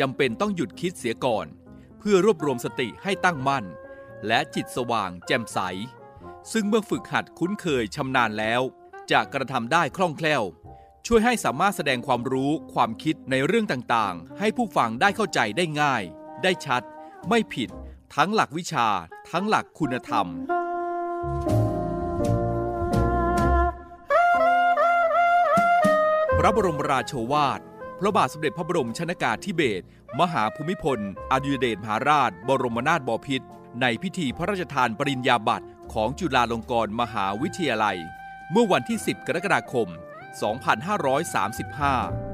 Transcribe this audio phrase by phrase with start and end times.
[0.00, 1.46] จำเป็นต้องหยุดคิดเสียก่อน
[1.98, 3.64] เพื่อรวบรวมสติให้ตั้งมั่น
[4.26, 5.58] และจิตสว่างแจ่มใส
[6.52, 8.62] ซึ่งเมื่อฝึกหัดคุ้นเคยชำนาญแล้ว
[9.10, 10.42] จะกระทำได้คล่องแคล่ว
[11.06, 16.02] ช่วยให้สามารถแสดงความรู้ความคิดในเรื่องต่างๆ ให้ผู้ฟังได้เข้าใจได้ง่าย
[16.42, 16.82] ได้ชัด
[17.28, 17.70] ไม่ผิด
[18.14, 18.88] ทั้งหลักวิชา
[19.30, 20.26] ทั้งหลักคุณธรรม
[26.38, 27.60] พระบรมราโชวาท
[28.04, 29.84] พระบาทสมเด็จพระบรมชนากาธิเบศร
[30.20, 30.98] มหาภูมิพล
[31.32, 33.46] อดุลยเดชมหาราช บรมนาถบพิตร
[33.80, 37.98] ในพิธีพระราชทานปริญญาบัตรของจุฬาลงกรณ์มหาวิทยาลัย
[38.50, 39.88] เมื่อวันที่ 10 กรกฎาคม
[41.32, 42.31] 2535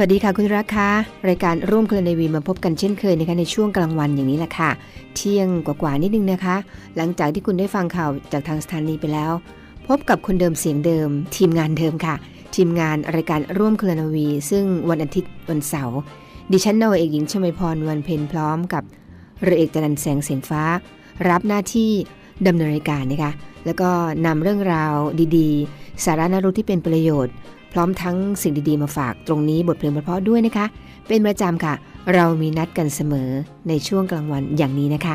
[0.00, 0.90] สวัสดีค่ะคุณรักคะ
[1.28, 4.70] รายการร่วมเคลนวีมาพบกันเช่นเคยนะคะในช่วงกลางวันอย่างนี้แหละค่ะ
[5.14, 6.56] เที่ยงกว่าๆนิดนึงนะคะ
[6.96, 9.32] หลังจากที่คุณได้ฟังข่าวจากทางสถานีไปแล้ว
[9.88, 12.14] พบกับคนเดิมเสียงเดิม ทีมงานเดิมค่ะ
[12.54, 15.98] ทีมงานรายการร่วมเคลนวี ซึ่งวันอาทิตย์วันเสาร์
[16.52, 18.82] ดิฉันนาวเอกหญิงชมพรวันเพ็ญพร้อมกับ
[19.42, 20.62] เรือเอกจันแสงเสียนฟ้า
[21.28, 21.90] รับหน้าที่
[22.46, 23.32] ดำเนินรายการนะคะ
[23.66, 23.90] แล้วก็
[24.26, 24.94] นำเรื่องราว
[25.36, 27.34] ดีๆ สาระน่ารู้ที่เป็นประโยชน์
[27.72, 30.66] พร้อมทั้งสิ่งดีๆมาฝากตรงนี้บทเพลงเพราะๆด้วยนะคะ
[31.08, 31.74] เป็นประจำค่ะ
[32.14, 33.30] เรามีนัดกันเสมอ
[33.68, 35.14] ในช่วงกลางวันอย่างนี้นะคะ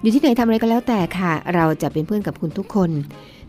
[0.00, 2.90] อยู่ที่ไหนทำอะไรก็แล้วแต่ค่ะ เราจะเป็นเพื่อนกับคุณทุกคน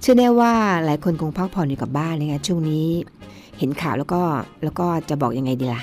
[0.01, 0.53] เชื่อแน่ว่า
[0.85, 2.85] หลายคนคงพักผ่อนอยู่กับบ้านนะคะช่วงนี้
[3.59, 4.21] เห็นข่าวแล้วก็
[4.63, 5.81] แล้วก็จะบอกยังไงดีล่ะ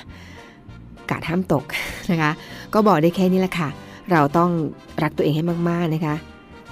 [1.10, 1.64] กาดห้ามตก
[2.10, 2.30] นะคะ
[2.74, 3.68] ก็บอกได้แค่นี้แหละค่ะ
[4.10, 4.50] เราต้อง
[5.02, 6.14] รักตัวเองให้มากๆนะคะ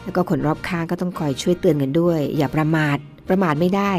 [0.05, 2.97] แล้วก็คนรอบข้างก็ต้องคอยช่วยเตือนกันด้วย อย่าประมาท
[3.29, 3.93] ประมาทไม่ได้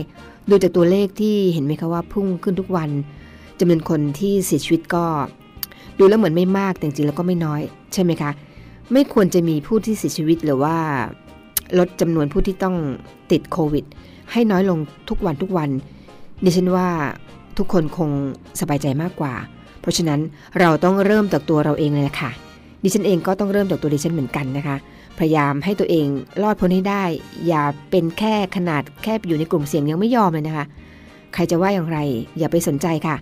[0.50, 2.90] ดูจากตัวเลขที่เห็นไหมคะว่าพุ่งขึ้นทุกวัน
[3.60, 5.06] จำนวนคนที่เสียชีวิตก็
[6.00, 7.62] ดูแล้วเหมือนไม่มากแต่จริงแล้วก็ไม่น้อย
[7.94, 8.32] ใช่ไหมคะ
[8.94, 10.76] ไม่ควรจะมีผู้ที่เสียชีวิตหรือว่า
[11.80, 12.76] ลดจำนวนผู้ที่ต้อง
[13.32, 13.86] ติดโควิด
[14.32, 14.80] ให้น้อยลง
[15.10, 15.70] ทุกวันทุกวัน
[16.44, 16.88] ดิฉันว่า
[17.58, 18.10] ทุกคนคง
[18.60, 19.34] สบายใจมากกว่า
[19.82, 20.20] เพราะฉะนั้น
[20.60, 22.32] เราต้องเริ่มจากตัวเราเองเลยละค่ะ
[22.84, 24.78] ดิฉันเองก็ต้องเริ่มจากตัวดิฉันเหมือนกันนะคะ
[25.20, 26.08] พยายามให้ตัวเอง
[26.44, 27.04] รอดพ้นให้ได้
[27.48, 30.66] อย่าเป็นแค่ขนาดแค่อยู่ในกลุ่มเสี่ยงยังไม่ยอมเลยนะคะ
[31.34, 31.98] ใครจะว่าอย่างไร
[32.38, 33.16] อย่าไปสนใจค่ะ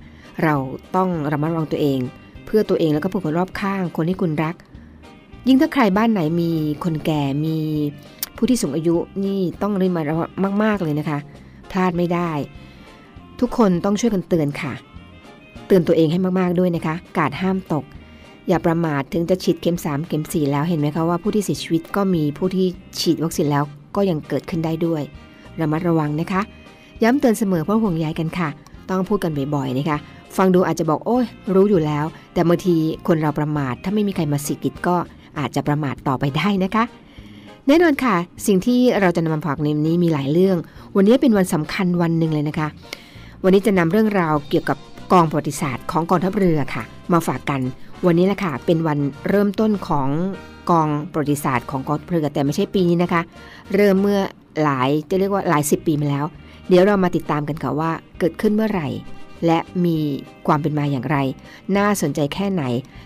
[0.43, 0.55] เรา
[0.95, 1.99] ต้องระมัดระวังตัวเอง
[2.45, 4.55] เพื่อตัวเองแล้วก็ผู้คนรอบข้าง คนที่คุณรัก
[5.47, 6.51] ยิ่งถ้าใครบ้านไหนมี
[6.83, 7.57] คนแก่มี
[8.37, 11.17] ผู้ที่สูงอายุนี่ต้องรีบมาระวังมาก ๆเลยนะคะ
[11.71, 12.31] พลาดไม่ได้
[13.39, 14.73] ทุกคนต้องช่วยกันเตือนค่ะ
[15.67, 17.83] เตือนตัวเองให้มากๆด้วยนะคะ กาดห้ามตก
[18.47, 22.67] อย่าประมาทถึงจะฉีดเข็ม 3 เข็ม 4 แล้วเห็นไหมคะว่าผู้ที่เสียชีวิตก็มีผู้ที่
[22.99, 23.63] ฉีดวัคซีนแล้ว
[23.95, 25.01] ก็ยังเกิดขึ้นได้ด้วย
[25.59, 26.41] ระมัดระวังนะคะ
[27.03, 28.49] ย้ำเตือนเสมอเพราะห่วงใยกันค่ะ
[28.89, 29.97] ต้องพูดกันบ่อยๆนะคะ
[30.37, 31.25] ฟังดูอาจจะบอกโอ้ย
[31.55, 32.75] รู้อยู่แล้ว แต่บางที
[33.07, 34.95] คนเราประมาทถ้าไม่มีใครมาสิกิดก็
[35.39, 36.83] อาจจะประมาทต่อไปได้นะคะ
[37.67, 38.15] แน่นอนค่ะ
[38.47, 40.57] สิ่งที่เราจะนำมาฝากในวันนี้มีหลายเรื่อง
[40.95, 42.67] วันนี้เป็นวันสำคัญวันหนึ่งเลยนะคะ
[43.43, 44.77] วันนี้จะนำเรื่องราวเกี่ยวกับ
[45.13, 47.61] กองประวัติศาสตร์ของกองทัพเรือค่ะ มาฝากกัน
[48.05, 48.99] วันนี้แหละค่ะ เป็นวัน
[49.29, 50.09] เริ่มต้นของ
[50.69, 53.21] กองประวัติศาสตร์ของกองทัพเรือแต่ไม่ใช่ปีนี้นะคะ
[53.75, 54.19] เริ่มเมื่อ
[54.63, 56.25] หลายจะเรียกว่าหลายสิบปีมาแล้ว
[56.69, 58.87] เดี๋ยวเรามาติดตามกันค่ะว่าเกิดขึ้นเมื่อไหร่
[59.45, 59.97] และมี
[60.47, 61.17] ความเป็นมาอย่างไร
[61.77, 62.63] น่าสนใจแค่ไหน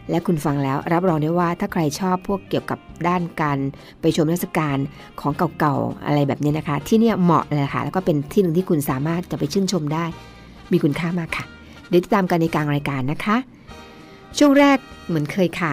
[0.10, 3.58] และคุณฟังแล้วรับรองได้ว่าถ้าใครชอบพวกเกี่ยวกับด้านการ
[4.02, 4.78] ไปชมเทรรศกาล
[5.20, 10.06] ของเก่าๆอะไรแบบนี้นะคะ ที่เนี่ยเหมาะเลยค่ะ แล้วก็เป็นที่หนึ่งที่คุณสามารถจะไปชื่นชมได้
[10.72, 11.46] มีคุณค่ามากค่ะ
[11.90, 13.38] เดี๋ยวติดตามกันในกลางรายการนะคะ
[14.38, 15.72] ช่วงแรกเหมือนเคยค่ะ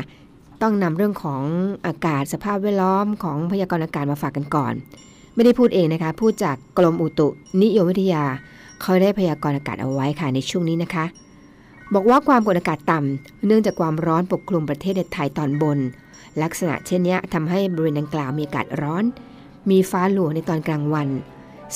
[0.62, 1.43] ต้องนำเรื่องของ
[1.87, 4.72] อากาศสภาพแวดล้อมของพยากรณ์อากาศมาฝากกันก่อน
[5.34, 7.28] ไม่ได้พูดเองนะคะ พูดจากกรมอุตุ
[7.62, 8.25] นิยมวิทยา
[8.81, 11.05] เขาได้พยากรณ์อากาศเอาไว้ค่ะในช่วงนี้นะคะ
[11.94, 15.78] บอกว่าความกดอากาศต่ำเนื่องจากความร้อนปกคลุมประเทศไทยตอนบน
[16.43, 19.04] ลักษณะเช่นนี้ทำให้บริเวณดังกล่าวมีอากาศร้อน
[19.70, 21.08] มีฟ้าหลวงในตอนกลางวัน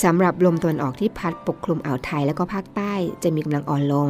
[0.02, 2.92] สำหรับลมตะวันออกที่พัดปกคลุมอ่าวไทยแล้วก็ภาคใต้
[3.22, 4.08] จะมีกำลังอ่อนลง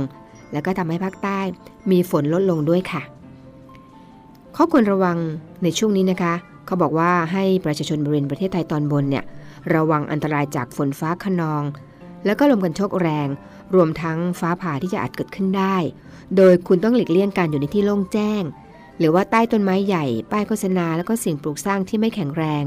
[0.52, 1.40] แล้วก็ทำให้ภาคใต้
[1.90, 3.02] มีฝนลดลงด้วยค่ะ
[4.56, 5.16] ข้อควรระวัง
[5.62, 6.34] ในช่วงนี้นะคะ
[6.66, 9.24] เขาบอกว่าให้ประชาชนบริเวณประเทศไทยตอนบนเนี่ย
[9.74, 11.62] ระวังอันตรายจากฝนฟ้าขนอง
[12.24, 13.28] แล้วก็ลมกันโชกแรง
[13.74, 15.76] รวมทั้งฟ้าผ่าที่จะอาจเกิดขึ้นได้
[16.36, 18.42] โดยคุณต้องหลีกเลี่ยงการอยู่ในที่โล่งแจ้ง
[18.98, 22.64] หรือว่าใต้ต้นไม้ใหญ่ ป้ายโฆษณา แล้วก็สิ่งปลูกสร้างที่ไม่แข็งแรง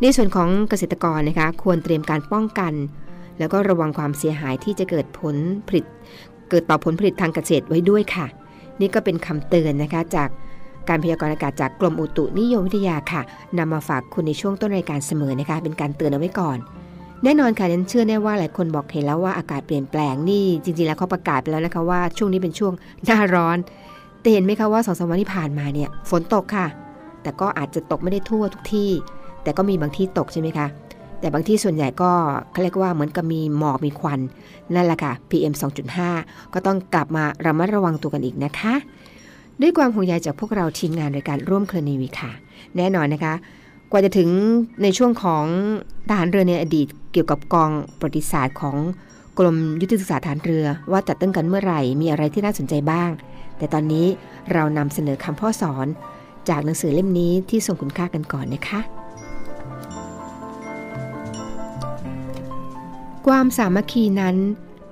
[0.00, 2.72] ในส่วนของเกษตรกรนะคะ ควรเตรียมการป้องกัน
[3.38, 5.36] แล้วก็ระวังความเสียหายที่จะเกิดผล
[5.66, 5.84] ผลิต
[6.50, 8.26] เกิดต่อผลผลิตทางเกษตรไว้ด้วยค่ะ
[8.80, 10.28] นี่ก็เป็นคำเตือนนะคะจาก
[10.88, 13.22] การพยากรณ์อากาศจากกรมอุตุนิยมวิทยาค่ะ
[13.58, 16.58] นำมาฝากคุณในช่วงต้นรายการเสมอนะคะ เป็นการเตือนเอาไว้ก่อน
[17.24, 22.72] แน่นอนค่ะฉันเชื่อแน่ว่าหลายคนบอกเห็นแล้วว่าอากาศเปลี่ยนแปลงนี่จริงๆแล้วเขาประกาศไปแล้วนะคะว่าช่วงนี้เป็นช่วง
[23.04, 23.58] หน้าร้อน
[24.20, 26.66] แต่เห็นไหมคะว่าสองสามวันที่ผ่านมาเนี่ยฝนตกค่ะ
[27.22, 28.90] แต่ก็อาจจะตกไม่ได้ทั่วทุกที่
[29.42, 30.66] แต่ก็มีบางที่ตกใช่ไหมคะ
[31.20, 32.10] แต่บางที่ส่วนใหญ่ก็
[32.50, 34.20] เขาเรียกว่าเหมือนกับมีหมอกมีควัน
[34.74, 35.54] นั่นแหละค่ะ PM
[36.02, 38.74] 2.5 ก็ต้องกลับมาระมัดระวังตัวกันอีกนะคะ
[39.60, 42.32] ด้วยความห่วงใยจากพวกเราทีมงานรายการร่วมเคลนีวีค่ะ
[42.76, 43.34] แน่นอนนะคะ
[43.90, 44.28] กว่าจะถึง
[44.82, 45.44] ในช่วงของ
[46.08, 48.76] ทหารเรือในอดีต เกี่ยวกับกองประวัติศาสตร์ของ
[49.38, 53.10] กรมยุทธศึกษาฐานเรือ ว่าจัดตั้งกันเมื่อไหร่มีอะไรที่น่าสนใจบ้าง
[53.58, 54.06] แต่ตอนนี้
[54.52, 55.86] เรานำเสนอคำพ่อสอน
[56.48, 58.80] จากหนังสือเล่มนี้ที่ทรงคุณค่ากันก่อนนะคะ
[63.30, 64.36] ความสามัคคีนั้น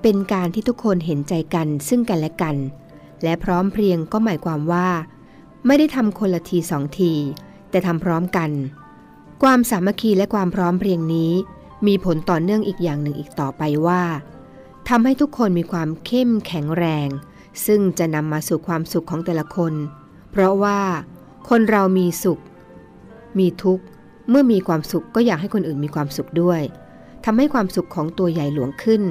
[0.01, 2.55] เป็นการที่ทุกคนเห็นใจกันซึ่งกันและกัน
[3.23, 4.89] และพร้อมเพรียงก็หมายความว่า
[5.65, 7.13] ไม่ได้ทำคนละทีสองที
[7.69, 8.51] แต่ทำพร้อมกัน
[9.43, 11.31] ความสามัคคีและความพร้อมเพรียงนี้
[11.87, 14.03] มีผลต่อเนื่องอีกอย่างหนึ่งอีกต่อไปว่า
[14.89, 17.07] ทำให้ทุกคนมีความเข้มแข็งแรง
[17.65, 19.73] ซึ่งจะนำมาสู่ความสุขของแต่ละคน
[20.31, 20.79] เพราะว่า
[21.49, 22.41] คนเรามีสุข
[23.39, 23.83] มีทุกข์
[24.29, 26.61] เมื่อมีความสุขก็อยากให้คนอื่นมีความสุขด้วย
[27.25, 29.01] ทำให้ความสุขของตัวใหญ่หลวงขึ้น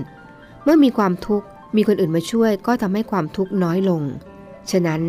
[0.62, 1.46] เมื่อมีความทุกข์
[1.76, 4.02] มีคนอื่นมาช่วยก็ทำให้ความทุกข์น้อยลง
[4.70, 5.02] ฉะนั้น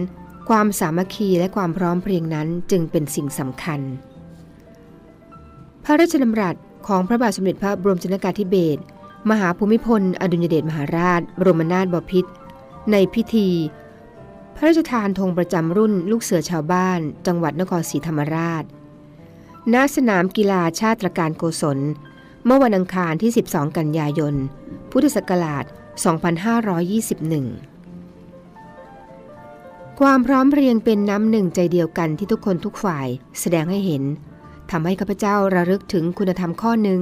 [0.49, 3.79] ความสามัคคีและความพร้อมเพรียงนั้นจึงเป็นสิ่งสำคัญ
[5.83, 6.55] พระราชดำรัส
[6.87, 8.81] ของพระบาทสมเด็จพระบรมชนกาธิเบศร
[9.29, 12.31] มหาภูมิพล อดุลยเดชมหาราช บรมนาถบพิตร
[12.91, 13.49] ในพิธี
[14.55, 18.63] พระราชทานธงประจำรุ่นลูกเสือชาวบ้าน จังหวัดนครศรีธรรมราช
[19.73, 21.79] ณ สนามกีฬาชาติตรการโกศล
[22.47, 24.35] เมื่อวันอังคารที่ 12 กันยายน
[24.91, 25.65] พุทธศักราช
[27.21, 33.07] 2521 ความพร้อมเพรียงเป็นน้ำหนึ่งใจเดียวกันที่ทุกคนทุกฝ่าย
[33.39, 34.03] แสดงให้เห็น
[34.71, 37.01] ทำให้ข้าพเจ้าระลึกถึงคุณธรรมข้อหนึ่ง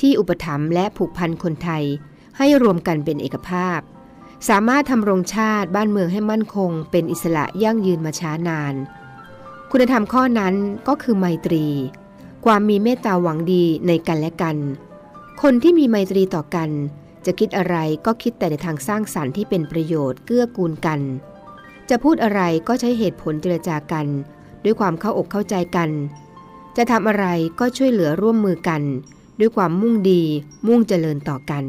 [0.00, 1.84] ที่อุปถัมภ์และผูกพันคนไทย
[2.38, 3.80] ให้รวมกันเป็นเอกภาพ
[4.48, 8.74] สามารถทำรงชาติบ้านเมืองให้มั่นคง เป็นอิสระยั่งยืนมาช้านาน
[9.70, 10.54] คุณธรรมข้อนั้น
[10.88, 11.66] ก็คือไมตรี
[12.44, 14.56] ความมีเมตตาหวังดีในกันและกัน
[15.42, 16.70] คนที่มีไมตรีต่อกัน
[17.26, 17.76] จะคิดอะไร
[18.06, 21.00] ก็คิดแต่ในทางสร้างสรรค์ที่เป็นประโยชน์เกื้อกูลกัน
[21.90, 24.06] จะพูดอะไรก็ใช้เหตุผลเจรจากัน
[24.64, 25.90] ด้วยความเข้าอกเข้าใจกัน
[26.76, 27.26] จะทำอะไร
[27.60, 28.82] ก็ช่วยเหลือร่วมมือกัน
[29.40, 30.22] ด้วยความมุ่งดี
[30.66, 31.64] มุ่งเจริญต่อกัน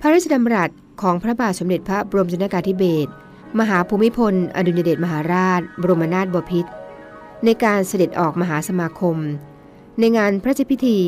[0.00, 0.70] พระราชดำรัส
[1.02, 3.10] ของพระบาทสมเด็จพระบรมชนกาธิเบศร
[3.58, 6.70] มหาภูมิพล อดุลยเดชมหาราช บรมนาถบพิตร
[7.44, 9.16] ในการเสด็จออกมหาสมาคม
[10.00, 10.98] ในงานพระราชพิธี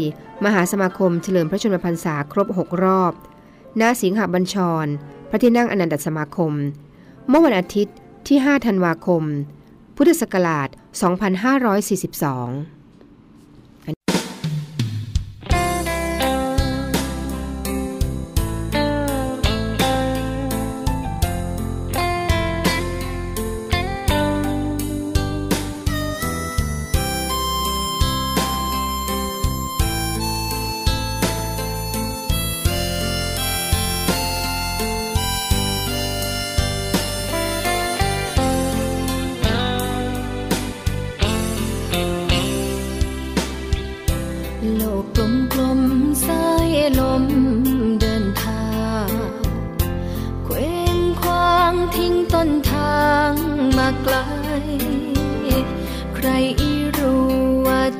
[0.44, 3.12] มหาสมาคมเฉลิมพระชนมพรรษาครบ 6 รอบ
[3.80, 4.86] ณสิงหบัญชร
[5.30, 6.52] พระที่นั่งอนันตสมาคม
[7.28, 7.96] เมื่อวันอาทิตย์
[8.28, 9.22] ที่ 5 ธันวาคม
[9.96, 10.68] พุทธศักราช
[11.54, 12.75] 2542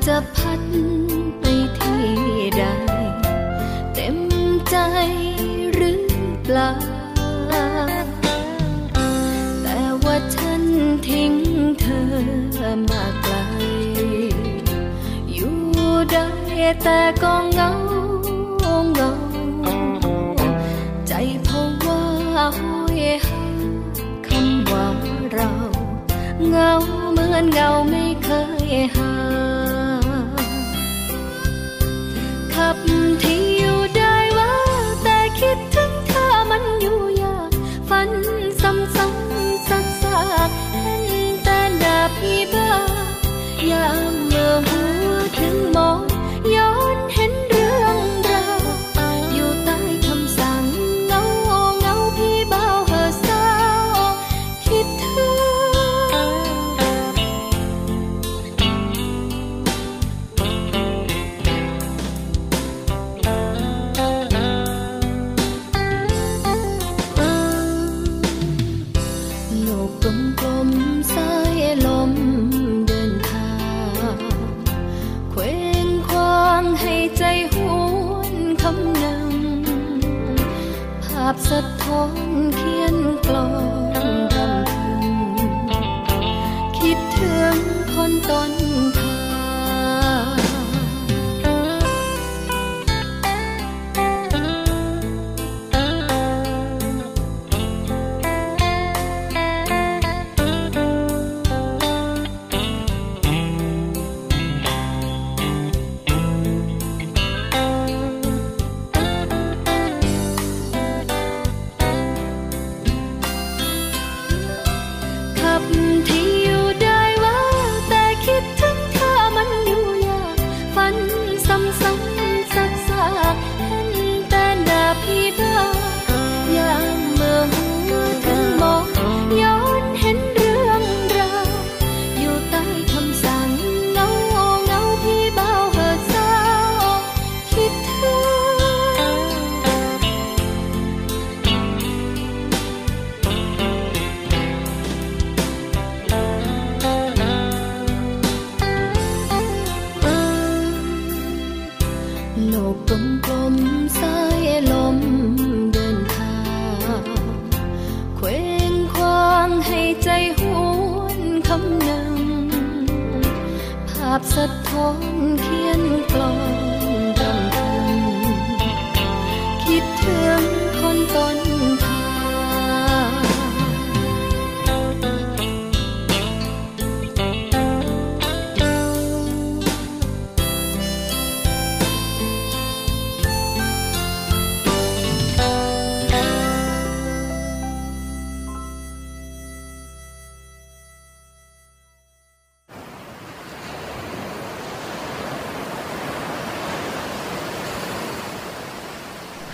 [0.07, 0.61] จะพัด
[1.39, 1.43] ไป
[1.77, 2.05] ที่
[2.57, 2.63] ใด
[3.93, 4.17] เต็ม
[4.69, 4.75] ใจ
[5.73, 6.01] หรือ
[6.43, 6.71] เปล่า
[9.61, 10.63] แต่ว่าฉัน
[11.07, 11.33] ทิ้ง
[11.79, 12.07] เธอ
[12.89, 13.35] มาไกล
[15.33, 15.57] อยู่
[16.11, 16.27] ได้
[16.83, 17.71] แต่ก็เงา
[18.93, 19.11] เงา
[21.07, 21.13] ใจ
[21.43, 22.01] เพราะว่า
[22.57, 23.43] หอยหา
[24.27, 24.85] คำว่า
[25.31, 25.51] เรา
[26.49, 26.71] เงา
[27.11, 28.29] เหมือนเงาไม่เค
[28.69, 29.11] ยหา
[32.67, 33.16] ขั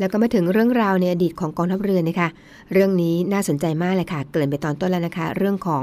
[0.00, 2.28] แล้วก็มาถึงเรื่องราวในอดีตของกองทัพเรือนะคะ
[2.72, 5.82] เรื่องนี้น่าสนใจมากเลยค่ะ เกริ่นไปตอนต้นแล้วนะคะ เรื่องของ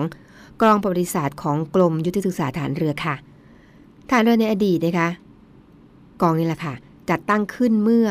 [0.61, 3.15] กองประวัติศาสตร์ของกรมยุทธศึกษาฐานเรือค่ะ
[4.09, 5.09] ฐานเรือในอดีตนะคะ
[6.21, 6.73] กองนี้แหละค่ะ
[7.09, 8.07] จัดตั้งขึ้นเมื่อ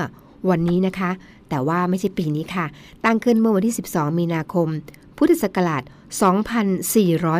[0.50, 1.10] วันนี้นะคะ
[1.48, 2.66] แต่ว่าไม่ใช่ปีนี้ค่ะ
[3.04, 4.68] ตั้งขึ้นเมื่อวันที่ 12 มีนาคม
[5.16, 5.82] พุทธศักราช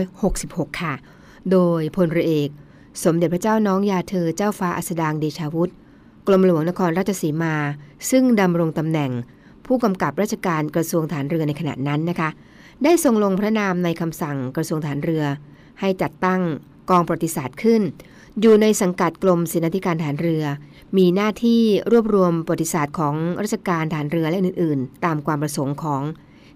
[0.03, 0.95] 2466 ค่ะ
[1.51, 2.49] โดยพลเรือเอก
[3.05, 5.73] สมเด็จพระเจ้าน้องยาเธอเจ้าฟ้าอัสดางเดชาวุฒิ
[6.27, 7.55] กรมหลวงนครราชสีมา
[8.11, 9.11] ซึ่งดำรงตำแหน่ง
[9.67, 12.29] ผู้กำกับราชการกระทรวงฐานเรือในขณะนั้นนะคะ
[12.85, 15.25] ได้ทรงลงพระนามในคำสั่งกระทรวงฐานเรือ
[15.81, 16.41] ให้จัดตั้ง
[16.91, 17.83] กองประวัติศาสตร์ขึ้น
[18.41, 20.45] อยู่ในสังกัดกรมศิลธิการฐานเรือ
[20.97, 21.61] มีหน้าที่
[21.93, 26.03] รวบรวมประวัติศาสตร์ของราชการฐานเรือและอื่น ๆ ตามความประสงค์ของ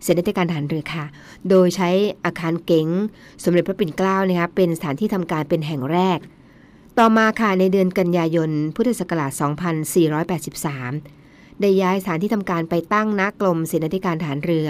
[0.06, 1.04] ศิลธิการฐานเรือค่ะ
[1.50, 1.90] โดยใช้
[2.24, 2.88] อาคารเก๋ง
[3.44, 6.18] สมเด็จพระปิ่นเกล้านะคะเป็นสถานที่ทำการเป็นแห่งแรก
[6.98, 9.32] ต่อมาค่ะในเดือนกันยายน พุทธศักราช
[10.86, 14.68] 2483 ได้ย้ายสถานที่ทำการไปตั้งณกรมศิลธิการฐานเรือ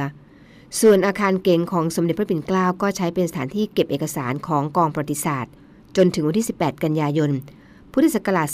[0.80, 5.52] ส่วนอาคารเก๋งของสมเด็จพระปิ่นเกล้าก็ใช้เป็นสถานที่เก็บเอกสารของกองประวัติศาสตร์
[5.96, 7.30] จนถึงวันที่ 18 กันยายน
[7.92, 8.48] พุทธศักราช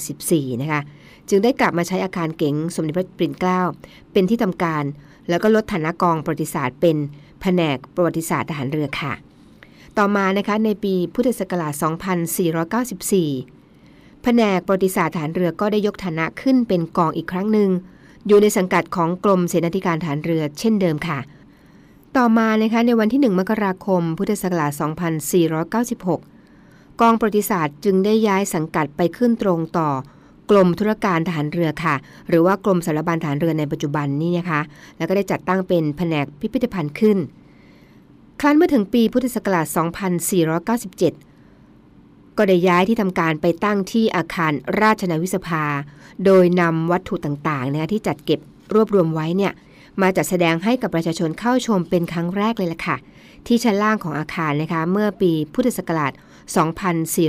[0.00, 0.80] 2484 นะคะ
[1.28, 3.60] จึงได้กลับมาใช้อาคารเก๋งสมเด็จพระปิ่นเกล้า
[4.12, 4.84] เป็นที่ทำการ
[5.28, 6.96] แล้วก็ลดฐานะกองประวัติศาสตร์เป็น
[7.40, 9.12] แผนกประวัติศาสตร์ทหารเรือค่ะ
[9.98, 11.72] ต่อมานะคะในปีพุทธศักราช
[13.22, 17.70] 2494 แผนกประวัติศาสตร์ฐานเรือก็ได้ยกฐานะขึ้นเป็นกองอีกครั้งหนึ่ง
[18.26, 21.18] อยู่ในสังกัดของกรมเสนาธิการฐานเรือเช่นเดิมค่ะ
[22.16, 24.72] ต่อมานะคะในวันที่ 1 มกราคม พุทธศักราช
[26.26, 29.88] 2496 กองประวัติศาสตร์จึงได้ย้ายสังกัดไปขึ้นตรงต่อ
[30.50, 31.94] กรมธุรการทหารเรือค่ะ
[32.28, 34.60] หรือว่ากรมสารบัญทหารเรือในปัจจุบันนี่นะคะ
[34.96, 37.18] แล้วก็ได้จัดตั้งเป็นแผนกพิพิธภัณฑ์ขึ้น
[38.44, 39.66] ครั้นเมื่อถึงปีพุทธศักราช
[41.42, 45.64] 2497 ก็ได้ย้ายที่ทำการไปตั้งที่อาคารราชนาวิสภา
[46.24, 48.40] โดยนำวัตถุต่างๆนะที่จัดเก็บ
[48.74, 49.52] รวบรวมไว้เนี่ย
[50.00, 52.96] มาจัดแสดงให้กับประชาชนเข้าชมเป็นครั้งแรกเลยล่ะค่ะ
[53.46, 56.12] ที่ชั้นล่างของอาคารนะคะเมื่อปีพุทธศักราช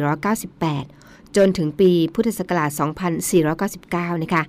[0.10, 2.70] 2498 จนถึงปีพุทธศักราช
[3.52, 4.44] 2499 นะคะ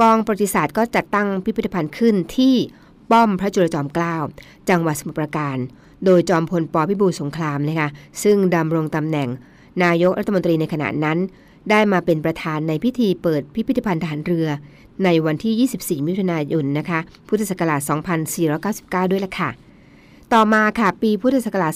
[0.00, 2.56] กองประวัติศาสตร์ก็จัดตั้งพิพิธภัณฑ์ขึ้นที่
[3.10, 4.16] ป้อมพระจุลจอมเกล้า
[4.68, 5.56] จังหวัดสมุทรปราการ
[6.04, 7.88] โดยจอมพลปพิบูลสงครามนะคะ
[8.22, 9.28] ซึ่งดำรงตำแหน่ง
[9.84, 11.18] นายกรัฐมนตรีในขณะนั้น
[11.70, 14.48] ได้มาเป็นประธานในพิธีเปิดพิพิธภัณฑ์ทหารเรือ
[15.04, 16.98] ในวันที่ 24 มิถุนายนนะคะ
[17.28, 17.80] พุทธศักราช
[18.46, 19.50] 2499 ด้วยล่ะค่ะ
[20.32, 21.72] ต่อมาค่ะปีพุทธศักราช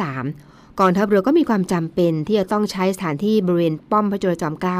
[0.00, 4.78] 2503กองทัพเรือก็มีความจำเป็นที่จะต้องใช้สถานที่บริเวณป้อมพระจุลจอมเกล้า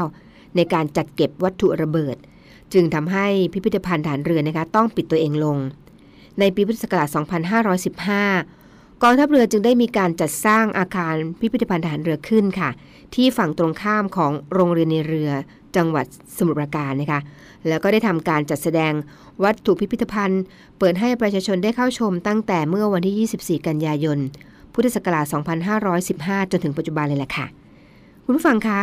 [0.55, 2.15] ในการจัดเก็บวัตถุระเบิด
[2.73, 5.57] จึงทำให้พิพิธภัณฑ์ฐานเรือนะคะต้องปิดตัวเองลง
[6.39, 7.07] ในปีพุทธศักราช
[8.05, 12.69] 2515 กองทัพเรือจึงได้มีการจัดสร้างอาคารพิพิธภัณฑ์ฐานเรือขึ้นค่ะ
[13.15, 15.31] ที่ฝั่งตรงข้ามของโรงเรียนในเรือ
[15.75, 16.05] จังหวัด
[16.37, 17.19] สมุทรปราการนะคะ
[17.67, 18.93] แล้วก็ได้ทำการจัดแสดง
[19.43, 20.41] วัตถุพิพิธภัณฑ์
[20.79, 24.17] เปิดให้ประชาชนได้เข้าชมตั้งแต่เมื่อวันที่ 24 กันยายน
[24.73, 25.25] พุทธศักราช
[25.89, 27.45] 2515 จนถึงปัจจุบันเลยแหละค่ะ
[28.23, 28.79] คุณผู้ฟังคะ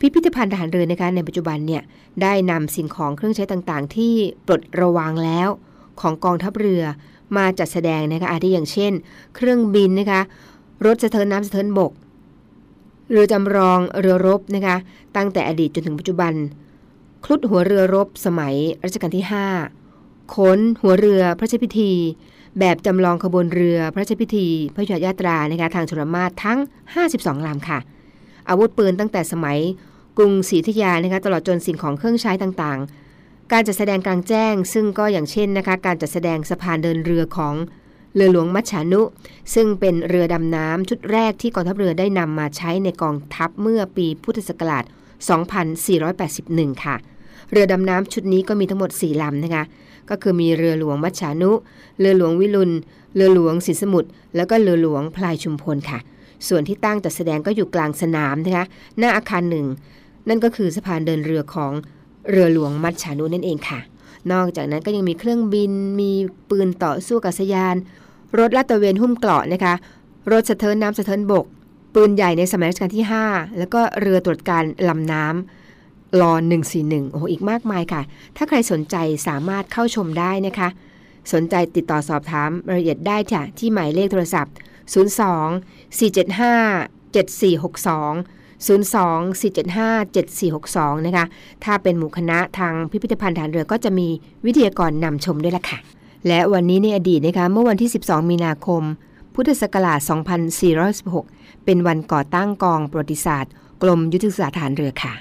[0.00, 1.82] พิพิธภัณฑ์ทหารเรือนะคะในปัจจุบันเนี่ย
[2.22, 4.14] ได้นำสิ่งของเครื่องใช้ต่างๆ ที่
[4.46, 5.48] ปลดระวางแล้ว
[6.00, 6.82] ของกองทัพเรือ
[7.36, 8.92] มาจัดแสดงนะคะอาทิอย่างเช่น
[9.36, 10.20] เครื่องบินนะคะ
[10.86, 11.92] รถสะเทินน้ำสะเทินบก
[13.10, 14.76] เรือจำลองเรือรบนะคะ
[15.16, 16.32] ตั้งแต่อดีตจนถึงปัจจุบัน
[17.24, 19.26] คลุดหัวเรือรบสมัยรัชกาลที่
[19.78, 21.92] 5ขนหัวเรือพระราชพิธี
[22.58, 26.58] แบบจำลองขบวนเรือพระราชพิธีพระยุหยาตรานะคะทางชลมาศทั้ง
[27.02, 27.78] 52ลำค่ะ
[28.48, 29.58] อาวุธปืนตั้งแต่สมัย
[30.16, 37.54] กรุงศรีอยุธยานะคะตลอดจนสิ่งของเครื่องใช้ต่างๆ การจัดแสดงกลางแจ้ง ซึ่งก็อย่างเช่นนะคะการจัดแสดงสะพานเดินเรือของ
[38.14, 39.02] เรือหลวงมัชฉานุ
[39.54, 44.84] ซึ่งเป็นเรือดำน้ำชุดแรกที่กองทัพเรือได้นำมาใช้ในกองทัพเมื่อปีพุทธศักราช
[45.84, 46.96] 2481 ค่ะ
[47.50, 49.64] เรือดำน้ำชุดนี้ก็มีทั้งหมด 4 ลำนะคะ
[50.10, 51.50] ก็คือมีเรือหลวงมัชฉานุ
[51.98, 52.72] เรือหลวงวิรุณ
[53.14, 55.98] เรือหลวงศรีสมุทร แล้วก็เรือหลวงพลายชุมพลค่ะ
[56.48, 58.66] ส่วนที่ตั้งจัดแสดงก็อยู่กลางสนามนะคะ
[58.98, 59.66] หน้าอาคารหนึ่ง
[60.28, 61.72] นั่นก็คือสะพานเดินเรือของ
[62.30, 63.80] เรือหลวงมัชฉานุนั่นเองค่ะ
[64.32, 66.12] นอกจากนั้นก็ยังมีเครื่องบิน มี
[66.50, 67.76] ปืนต่อสู้กาศยาน
[68.38, 69.74] รถลาดตระเวนหุ้มเกราะนะคะ
[70.32, 71.44] รถสะเทินน้ำสะเทินบก
[71.94, 76.32] ปืนใหญ่ในสมัยรัชกาลที่ 5 แล้วก็เรือตรวจการลำน้ำรอ
[76.72, 78.02] 141 โอ้โหอีกมากมายค่ะ
[78.36, 78.96] ถ้าใครสนใจ
[79.28, 80.68] สามารถเข้าชมได้นะคะ
[81.32, 84.54] สนใจติดต่อสอบถามรายละเอียดได้ค่ะที่หมายเลขโทรศัพท์
[84.94, 88.26] 02 475 7462
[88.66, 91.26] 02 475 7462 นะคะ
[91.64, 94.08] ถ้าเป็นหมู่คณะทางพิพิธภัณฑ์ฐานเรือก็จะมี
[94.46, 95.78] วิทยากรนำชมด้วยล่ะค่ะ
[96.26, 98.82] และวันนี้ในอดีตนะคะ เมื่อวันที่ 12 มีนาคม
[99.34, 99.98] พุทธศักราช
[100.82, 105.12] 2416 เป็นวันก่อตั้งกองประวัติศาสตร์กรมยุทธศึกษาฐานเรือค่ะ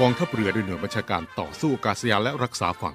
[0.00, 2.94] กองทัพเรือด้วยหน่วยบัญชาการต่อสู้อากาศยานและรักษาฝั่ง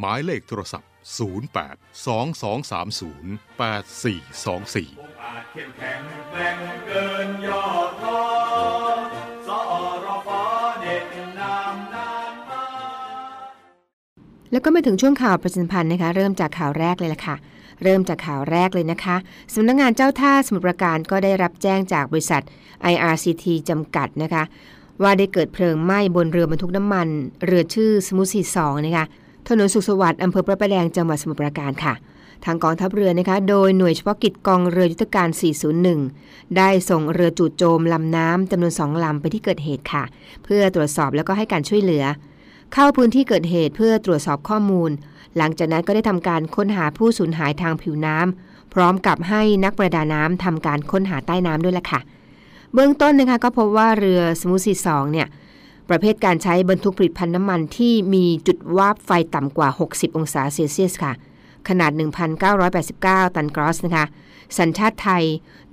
[0.00, 1.76] หมายเลขโทรศัพท์ 08
[2.06, 3.62] 2230 8424
[5.22, 7.64] อาจเข้มแข็งแกร่งเกินยอ
[8.02, 8.20] ท้อ
[9.46, 9.60] สอ
[10.04, 10.28] รฟ
[10.80, 11.04] เด็ด
[11.38, 12.64] นามนานมา
[14.50, 17.36] แล้วก็มาถึงช่วงข่าวประชาสัมพันธ์นะคะ เริ่มจากข่าวแรกเลยละค่ะ
[17.82, 19.16] เริ่มจากข่าวแรกเลยนะคะ
[19.54, 22.42] สำนักงงานเจ้าท่าสมุทรปราการก็ได้รับแจ้งจากบริษัท
[22.92, 24.42] IRCT จำกัดนะคะ
[25.02, 27.08] ว่าได้เกิดเพลิงไหม้บนเรือบรรทุกน้ำมัน
[27.46, 29.06] เรือชื่อสมุทรสีสองนะคะ
[29.48, 31.94] ถนนสุขสวัสดิ์อำเภอพระประแดงจังหวัดสมุทรปราการค่ะ
[32.44, 35.28] ทางกองทัพเรือนะคะโดยหน่วยเฉพาะกิจกองเรือยุทธการ
[35.92, 40.04] 401 ได้ส่งเรือจู่โจมลำน้ำจำนวนสองลำไปที่เกิดเหตุค่ะ
[40.44, 42.04] เพื่อตรวจสอบแล้วก็ให้การช่วยเหลือ
[42.72, 44.90] เข้าพื้นที่เกิดเหตุเพื่อตรวจสอบข้อมูล
[45.36, 52.00] หลังจากนั้นก็ได้ทำการค้นหาผู้สูญหายทางผิวน้ำพร้อมกับให้นักประดาน้ำทำการค้นหาใต้น้ำด้วยล่ะค่ะ
[52.74, 55.26] เบื้องต้นนะคะก็พบว่าเรือสมูซีสองเนี่ย
[55.88, 61.12] ประเภทการใช้บรรทุกผลิตภัณฑ์น้ำมันที่มีจุดวาบไฟต่ำกว่า 60 องศาเซลเซียสค่ะ
[61.68, 61.90] ขนาด
[62.64, 64.06] 1,989 ตันกรอสนะคะ
[64.58, 65.24] สัญชาติไทย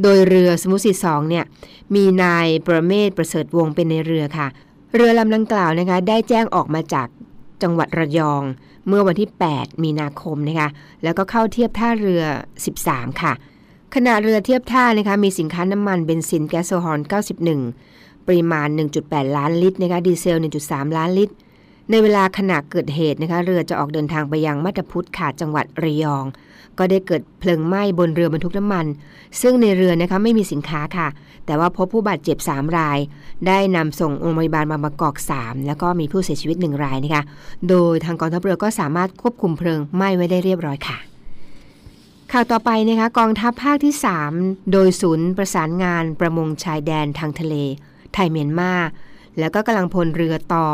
[0.01, 1.45] โดยเรือสมุทรสีสองเนี่ย
[1.95, 4.47] มีนายประเมศประเสริฐวงเป็นในเรือค่ะ
[4.95, 7.07] เรือลำดังกล่าวนะคะ ได้แจ้งออกมาจาก
[7.61, 8.43] จังหวัดระยอง
[8.87, 10.69] เมื่อวันที่ 8 มีนาคมนะคะ
[11.03, 12.23] แล้วก็เข้าเทียบท่าเรือ
[12.71, 13.33] 13 ค่ะ
[13.95, 16.99] ขณะเรือเทียบท่านะคะมีสินค้าน้ำมันเบนซินแก๊สโซฮอล
[17.51, 17.90] 91
[18.27, 18.67] ปริมาณ
[19.01, 21.35] 1.8 ล้านลิตรนะคะดีเซล 1.3 ล้านลิตร
[21.89, 26.25] ในเวลาขณะเกิดเหตุนะคะเรือจะออกเดินทางไปยังมัตพุทธขาจังหวัดระยอง
[26.77, 28.85] ก็ได้เกิดเพลิงไหม้บนเรือบรรทุกน้ำมัน
[29.41, 31.07] ซึ่งในเรือนะคะไม่มีสินค้าค่ะ
[31.45, 32.99] แต่ว่าพบผู้บาดเจ็บ 3 ราย
[33.47, 37.23] ได้นำส่งโรงพยาบาลบางประกอบ3แล้วก็มีผู้เสียชีวิต 1 รายนะคะ
[37.69, 40.97] โดยทางกองทัพเรือก็สามารถควบคุมเพลิงไหม้ไว้ได้เรียบร้อยค่ะ
[42.31, 43.93] ข่าวต่อไปนะคะกองทัพภาคที่
[44.33, 47.55] 3 โดยศูนย์ประสานงานประมงชายแดนทางทะเล
[48.13, 48.73] ไทยเมียนมา
[49.39, 50.65] แล้วก็กำลังพลเรือต่อ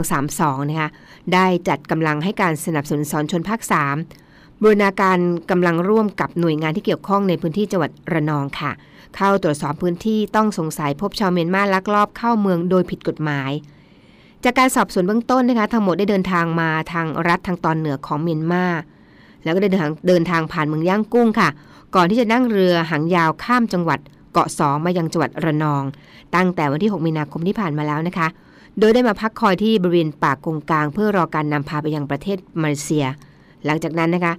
[0.00, 0.90] 232 นะคะ
[1.34, 3.60] ได้จัดกำลังให้การสนับสนุนสอนชนภาค
[4.10, 5.18] 3บูรณาการ
[5.50, 8.70] กำลังร่วมกับหน่วยงานที่เกี่ยวข้องในพื้นที่จังหวัดระนองค่ะ
[9.16, 13.50] เข้าตรวจสอบพื้นที่ต้องสงสัยพบชาวเมียนมาลักลอบเข้าเมืองโดยผิดกฎหมาย
[14.44, 18.64] จากการสอบสวนเบื้องต้นนะคะทั้งหมดได้เดินทางมาทางรัฐทางตอนเหนือของเมียนมา
[19.44, 21.48] แล้วก็เดินทางเดินทางผ่านเมืองย่างกุ้งค่ะ
[21.94, 23.98] ก่อนที่จะนั่งเรือหางยาวข้ามจังหวัด
[24.36, 25.82] เกาะสองมายังจังหวัดระนอง
[26.34, 28.28] ตั้งแต่วันที่ 6 มีนาคมที่ผ่านมาแล้วนะคะ
[28.78, 33.06] โดยได้มาพักคอยที่บริเวณปากกงกลาง เพื่อรอการนำพาไปยังประเทศมาเลเซีย
[33.64, 34.32] หลังจากนั้นนะคะ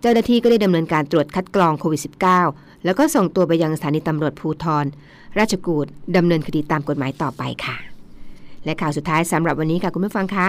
[0.00, 2.00] เจ้าหน้าที่ก็ได้ดำเนินการตรวจคัดกรองโควิด
[2.44, 4.84] -19 แล้วก็ส่งตัวไปยังสถานีตำรวจภูทร
[5.38, 5.86] ราชกูด
[6.16, 7.76] ดำเนินคดีตามกฎหมายต่อไปค่ะ
[8.64, 10.46] และข่าวสุดท้ายสำหรับวันนี้ค่ะคุณผู้ฟังคะ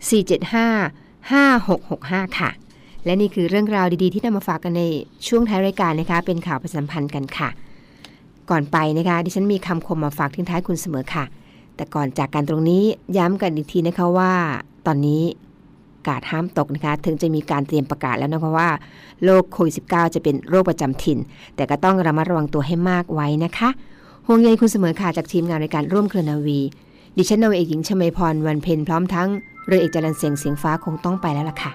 [0.10, 2.50] 475 5665 ค่ะ
[3.06, 4.84] และนี่คือเรื่องราวดีๆ ที่นำมาฝากกันใน
[5.28, 7.50] ช่วงท้ายรายการนะคะ เป็นข่าวประชาสัมพันธ์กันค่ะ
[8.50, 11.24] ก่อนไปนะคะ ดิฉันมีคำคมมาฝากทิ้งท้ายคุณเสมอค่ะ
[11.80, 12.84] แต่ก่อนจากการตรงนี้
[13.18, 14.34] ย้ำกันอีกทีนะคะว่า
[14.88, 15.24] ตอนนี้
[16.08, 18.70] กาดห้ามตกนะคะ ถึงจะมีการเตรียมประกาศแล้วนะคะว่า
[19.24, 21.18] โรคโควิด -19 จะเป็นโรคประจำถิ่น
[21.56, 23.70] แต่ก็ต้องระมัดระวังตัวให้มากไว้นะคะ
[24.28, 26.60] ห่วงใยคุณเสมอค่ะจากทีมงานรายการร่วมเครือนาวี
[27.18, 29.30] ดิฉันนาวเอกหญิงชมาพรวันเพ็ญพร้อมทั้ง
[29.68, 31.72] เรือเอกจรันเสียงเสียงฟ้าคงต้องไปแล้วล่ะค่ะ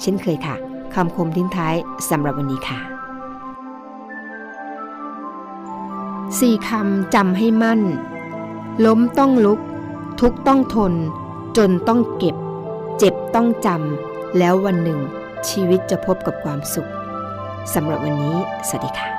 [0.00, 0.54] เช่นเคยค่ะ
[0.94, 1.74] คำคมทิ้งท้าย
[2.10, 2.78] สำหรับวันนี้ค่ะ
[6.38, 7.80] สี่คำจำให้มั่น
[8.84, 9.60] ล้มต้องลุก
[10.20, 10.92] ทุกต้องทน
[11.56, 12.36] จนต้องเก็บ
[12.98, 14.98] เจ็บต้องจำ แล้ววันหนึ่ง
[15.48, 16.90] ชีวิตจะพบกับความสุข
[17.74, 18.36] สำหรับวันนี้
[18.68, 19.17] สวัสดีค่ะ